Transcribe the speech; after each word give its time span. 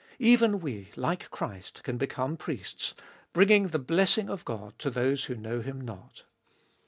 Even 0.17 0.59
we, 0.61 0.89
like 0.95 1.29
Christ, 1.29 1.83
can 1.83 1.99
become 1.99 2.35
priests, 2.35 2.95
bringing 3.33 3.67
the 3.67 3.77
blessing 3.77 4.31
of 4.31 4.43
God 4.43 4.73
to 4.79 4.89
those 4.89 5.25
who 5.25 5.35
know 5.35 5.61
Him 5.61 5.79
not. 5.79 6.23